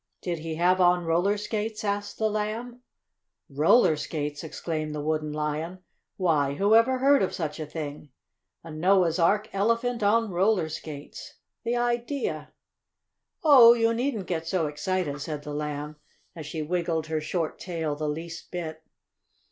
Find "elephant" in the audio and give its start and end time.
9.53-10.01